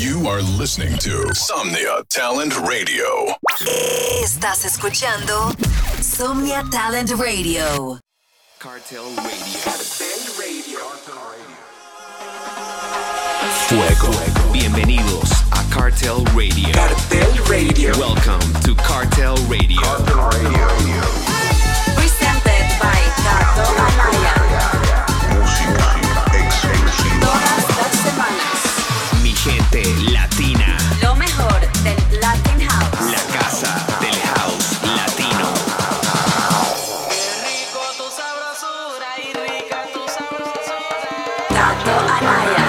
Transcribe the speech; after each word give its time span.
You 0.00 0.28
are 0.28 0.40
listening 0.40 0.96
to 1.00 1.28
Somnia 1.34 2.02
Talent 2.08 2.56
Radio. 2.60 3.04
Estás 4.22 4.64
escuchando 4.64 5.52
Somnia 6.00 6.64
Talent 6.70 7.10
Radio. 7.18 8.00
Cartel 8.58 9.04
Radio. 9.14 9.60
Cartel 9.62 10.22
Radio. 10.38 10.78
Fuego. 13.68 14.50
Bienvenidos 14.50 15.30
a 15.52 15.62
Cartel 15.68 16.24
Radio. 16.34 16.72
Cartel 16.72 17.44
Radio. 17.44 17.92
Welcome 17.98 18.40
to 18.62 18.74
Cartel 18.76 19.36
Radio. 19.48 19.82
Cartel 19.82 20.30
Radio. 20.30 21.04
Presented 21.94 22.64
by 22.80 22.96
Gato 23.22 24.19
gente 29.44 29.82
latina. 30.12 30.76
Lo 31.02 31.14
mejor 31.16 31.60
del 31.82 32.20
Latin 32.20 32.60
House. 32.60 33.10
La 33.10 33.38
casa 33.38 33.86
del 34.00 34.14
house 34.34 34.78
latino. 34.84 35.54
Gato 41.48 41.90
Amaya. 41.90 42.66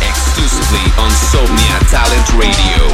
Exclusively 0.00 0.92
on 0.98 1.10
Somnia 1.10 1.78
Talent 1.90 2.28
Radio. 2.34 2.86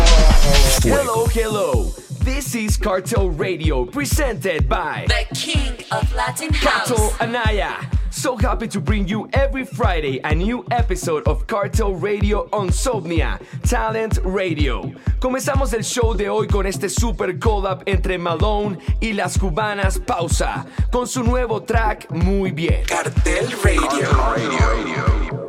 Hello, 0.83 1.27
hello. 1.27 1.93
This 2.25 2.55
is 2.55 2.79
Cartel 2.79 3.29
Radio 3.31 3.85
presented 3.85 4.69
by 4.69 5.05
The 5.09 5.35
King 5.35 5.85
of 5.91 6.11
Latin 6.15 6.51
Kato 6.51 6.97
House. 6.97 7.21
Anaya. 7.21 7.96
So 8.27 8.37
happy 8.37 8.67
to 8.67 8.81
bring 8.81 9.07
you 9.07 9.29
every 9.33 9.65
Friday 9.65 10.19
a 10.25 10.35
new 10.35 10.65
episode 10.73 11.29
of 11.29 11.47
Cartel 11.47 11.95
Radio 11.95 12.49
on 12.53 12.71
Somnia 12.71 13.39
Talent 13.63 14.19
Radio. 14.25 14.93
Comenzamos 15.21 15.73
el 15.73 15.85
show 15.85 16.13
de 16.13 16.29
hoy 16.29 16.49
con 16.49 16.67
este 16.67 16.89
super 16.89 17.39
collab 17.39 17.85
entre 17.87 18.19
Malone 18.19 18.79
y 19.01 19.13
las 19.13 19.39
cubanas 19.39 20.01
Pausa 20.01 20.67
con 20.91 21.07
su 21.07 21.23
nuevo 21.23 21.63
track 21.63 22.11
Muy 22.11 22.51
Bien. 22.51 22.83
Cartel 22.89 23.47
Radio. 23.63 25.46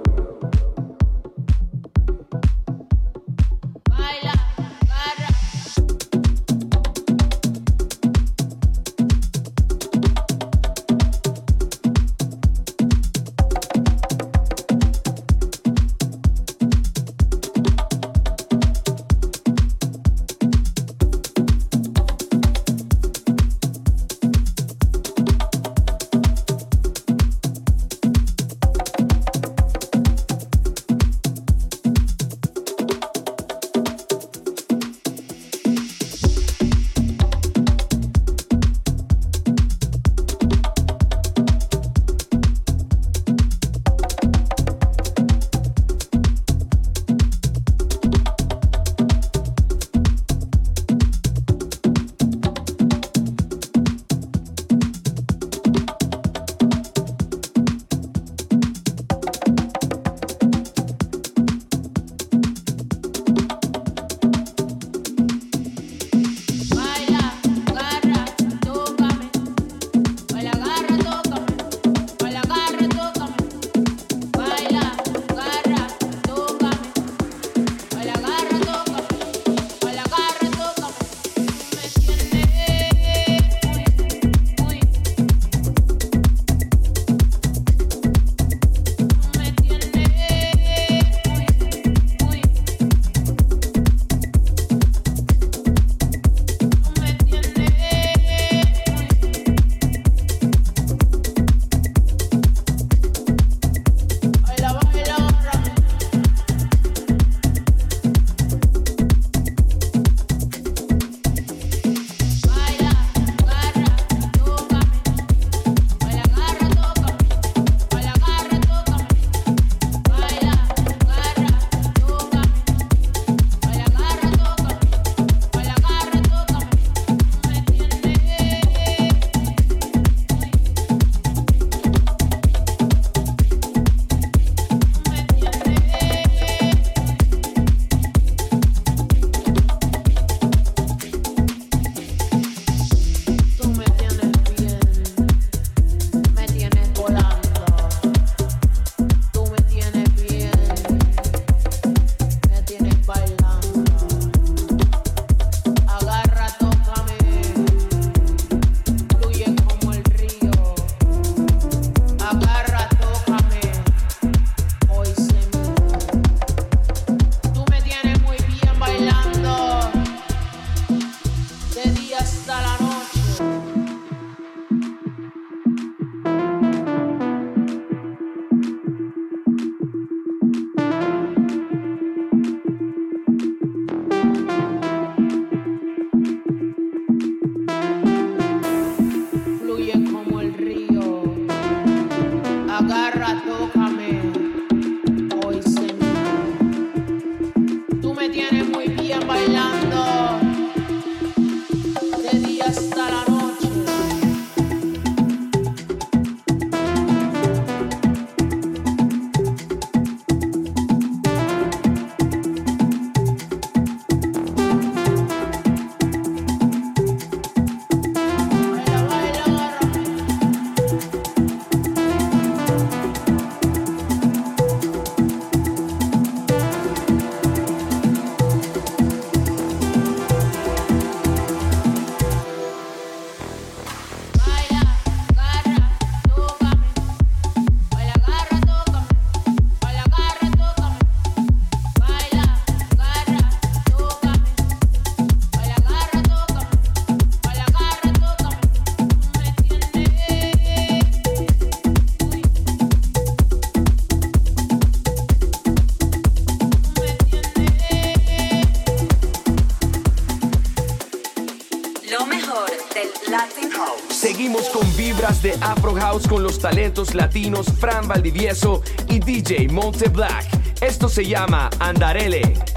vibras 265.08 265.42
de 265.42 265.54
Afro 265.62 265.96
House 265.96 266.28
con 266.28 266.44
los 266.44 266.60
talentos 266.60 267.16
latinos 267.16 267.68
Fran 267.80 268.10
Valdivieso 268.10 268.82
y 269.08 269.20
DJ 269.20 269.70
Monte 269.70 270.10
Black. 270.10 270.46
Esto 270.82 271.08
se 271.08 271.26
llama 271.26 271.70
Andarele. 271.80 272.77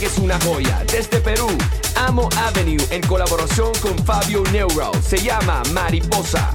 que 0.00 0.06
es 0.06 0.18
una 0.18 0.40
joya. 0.40 0.82
Desde 0.90 1.20
Perú, 1.20 1.46
Amo 1.94 2.30
Avenue 2.38 2.82
en 2.90 3.02
colaboración 3.02 3.70
con 3.82 3.98
Fabio 4.06 4.42
Neuro. 4.50 4.92
Se 5.06 5.18
llama 5.18 5.62
Mariposa. 5.74 6.54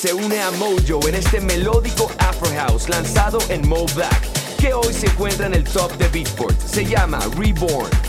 Se 0.00 0.14
une 0.14 0.40
a 0.40 0.50
Mojo 0.52 1.06
en 1.08 1.14
este 1.14 1.40
melódico 1.40 2.10
Afro 2.20 2.48
House 2.56 2.88
lanzado 2.88 3.38
en 3.50 3.68
Mo 3.68 3.84
Black, 3.94 4.56
que 4.58 4.72
hoy 4.72 4.94
se 4.94 5.08
encuentra 5.08 5.46
en 5.46 5.52
el 5.52 5.64
top 5.64 5.92
de 5.98 6.08
Beatport. 6.08 6.58
Se 6.58 6.86
llama 6.86 7.20
Reborn. 7.36 7.99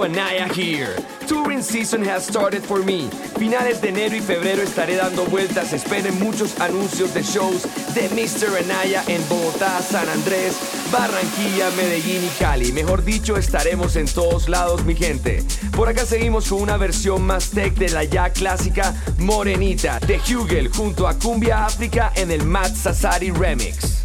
Kato 0.00 0.04
Anaya 0.04 0.48
here. 0.54 0.96
Touring 1.26 1.62
season 1.62 2.02
has 2.04 2.26
started 2.26 2.62
for 2.62 2.82
me. 2.82 3.08
Finales 3.38 3.80
de 3.80 3.88
enero 3.88 4.16
y 4.16 4.20
febrero 4.20 4.62
estaré 4.62 4.96
dando 4.96 5.24
vueltas. 5.26 5.72
Esperen 5.72 6.18
muchos 6.18 6.58
anuncios 6.60 7.12
de 7.12 7.22
shows 7.22 7.62
de 7.94 8.08
Mr. 8.10 8.56
Anaya 8.64 9.02
en 9.06 9.20
Bogotá, 9.28 9.80
San 9.82 10.08
Andrés, 10.08 10.58
Barranquilla, 10.90 11.70
Medellín 11.76 12.24
y 12.24 12.28
Cali. 12.38 12.72
Mejor 12.72 13.04
dicho, 13.04 13.36
estaremos 13.36 13.96
en 13.96 14.06
todos 14.06 14.48
lados, 14.48 14.84
mi 14.84 14.94
gente. 14.94 15.44
Por 15.76 15.88
acá 15.88 16.06
seguimos 16.06 16.48
con 16.48 16.62
una 16.62 16.76
versión 16.76 17.22
más 17.22 17.50
tech 17.50 17.74
de 17.74 17.90
la 17.90 18.04
ya 18.04 18.30
clásica 18.30 18.94
Morenita 19.18 19.98
de 20.00 20.18
Hugel 20.18 20.68
junto 20.68 21.06
a 21.06 21.14
Cumbia 21.14 21.66
África 21.66 22.12
en 22.14 22.30
el 22.30 22.44
Matt 22.44 22.74
Sassari 22.74 23.30
Remix. 23.30 23.99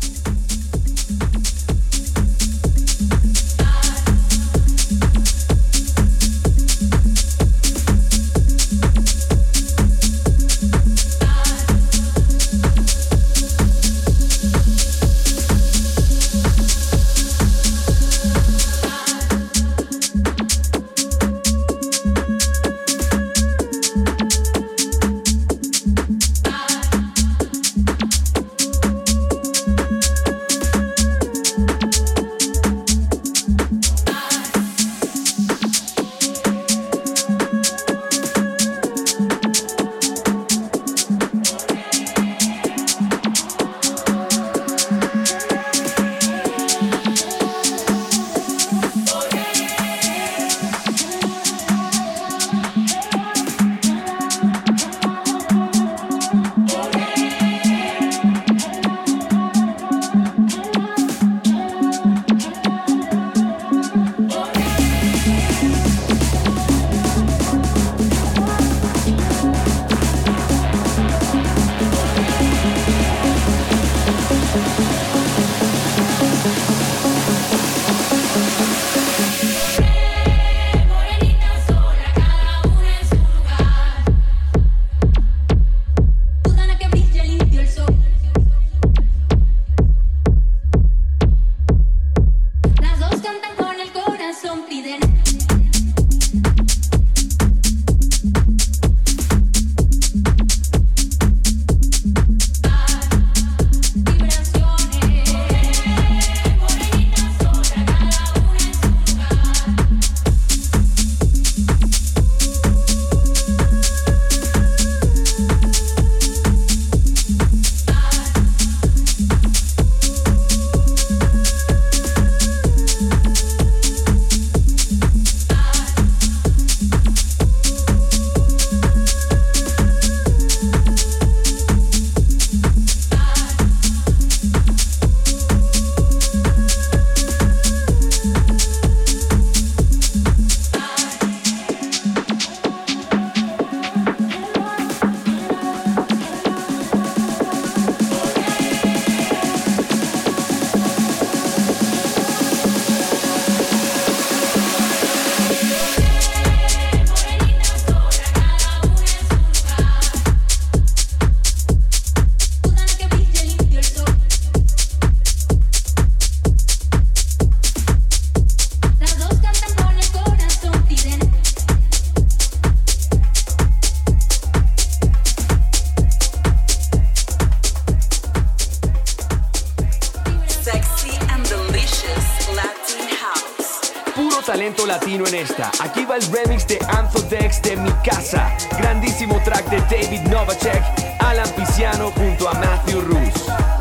Latino 184.86 185.28
en 185.28 185.36
esta. 185.36 185.70
Aquí 185.82 186.06
va 186.06 186.16
el 186.16 186.22
remix 186.32 186.66
de 186.68 186.80
Anzodex 186.88 187.62
de 187.62 187.76
Mi 187.76 187.92
Casa. 188.04 188.56
Grandísimo 188.78 189.42
track 189.44 189.70
de 189.70 189.80
David 189.82 190.22
Novacek, 190.30 190.82
Alan 191.20 191.50
Pisciano 191.58 192.12
junto 192.12 192.48
a 192.48 192.54
Matthew 192.54 193.02
Rus. 193.02 193.75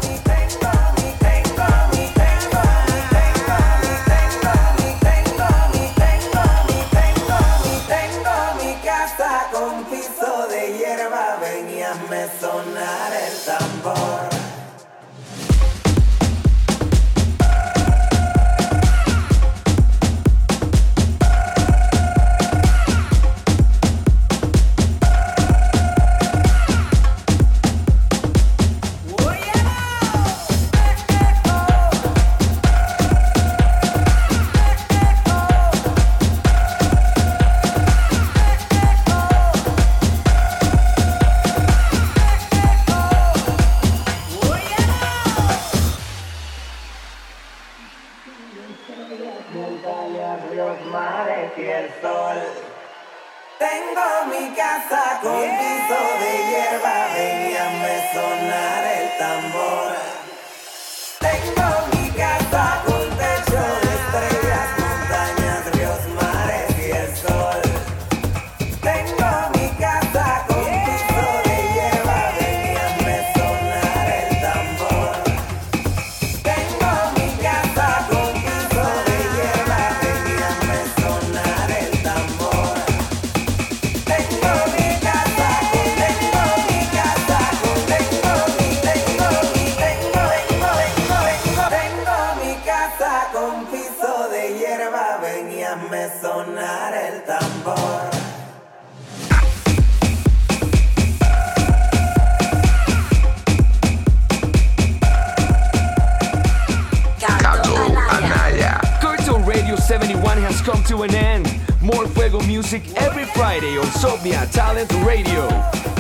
71 110.85 110.87
to 110.87 111.03
an 111.03 111.15
end. 111.15 111.61
More 111.81 112.07
Fuego 112.09 112.41
music 112.43 112.83
every 112.97 113.25
Friday 113.25 113.79
on 113.79 113.87
Somnia 113.87 114.51
Talent 114.51 114.91
Radio. 115.05 115.49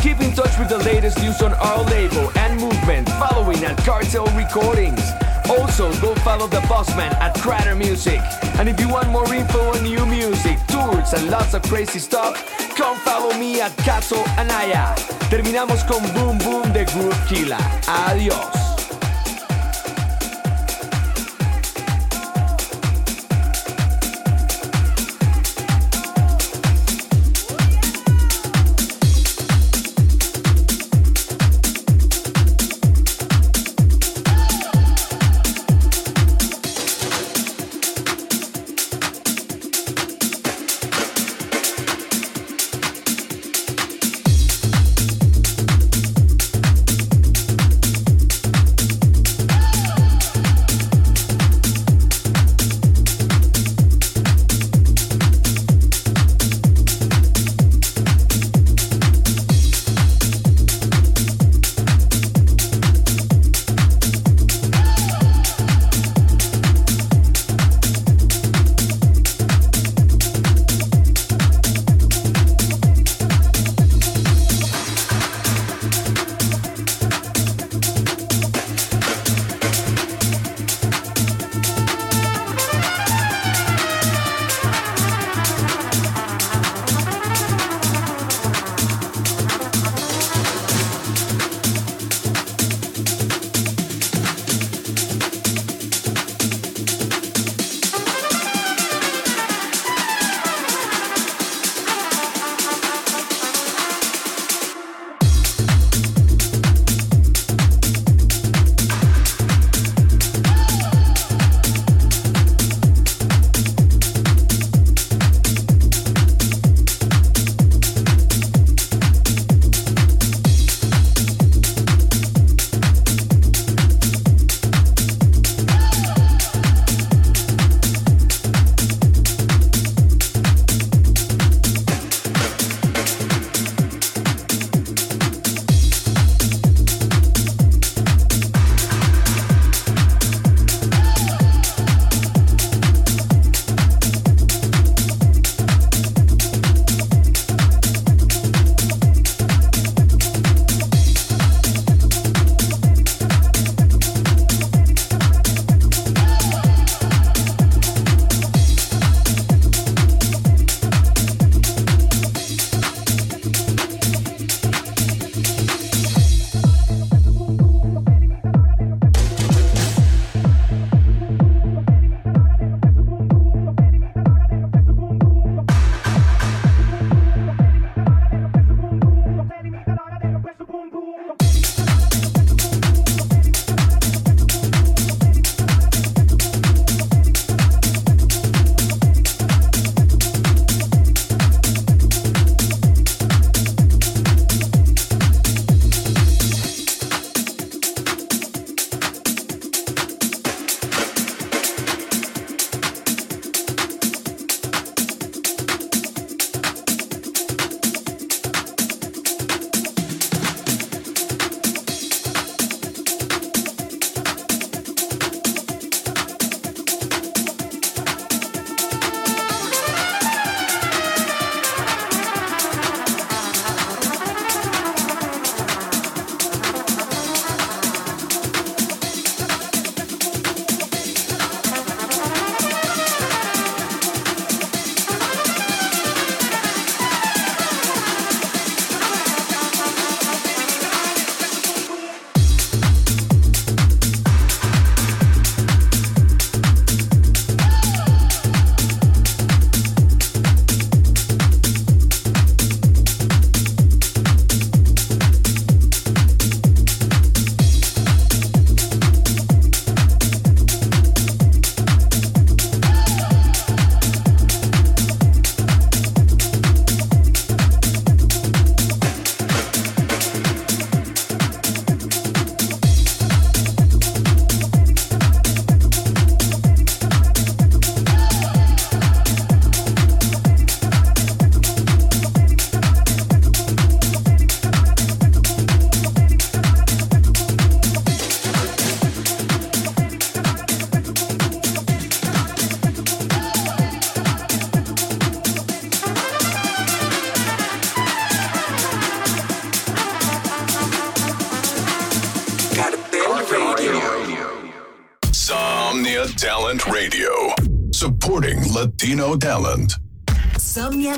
Keep 0.00 0.20
in 0.20 0.32
touch 0.32 0.58
with 0.58 0.68
the 0.68 0.78
latest 0.78 1.18
news 1.18 1.40
on 1.42 1.52
our 1.54 1.82
label 1.84 2.30
and 2.38 2.60
movement 2.60 3.08
following 3.10 3.62
at 3.64 3.76
Cartel 3.84 4.26
Recordings. 4.36 5.02
Also, 5.48 5.92
go 6.00 6.14
follow 6.16 6.46
the 6.46 6.60
bossman 6.68 7.12
at 7.20 7.34
Crater 7.36 7.74
Music. 7.74 8.20
And 8.58 8.68
if 8.68 8.80
you 8.80 8.88
want 8.88 9.10
more 9.10 9.32
info 9.34 9.60
on 9.60 9.82
new 9.82 10.06
music, 10.06 10.58
tours, 10.68 11.12
and 11.12 11.30
lots 11.30 11.54
of 11.54 11.62
crazy 11.62 11.98
stuff, 11.98 12.34
come 12.76 12.96
follow 12.98 13.36
me 13.38 13.60
at 13.60 13.72
Caso 13.78 14.16
Anaya. 14.38 14.94
Terminamos 15.30 15.86
con 15.86 16.02
Boom 16.14 16.38
Boom 16.38 16.72
de 16.72 16.84
Group 16.86 17.14
Killa. 17.28 17.58
Adiós. 17.86 18.53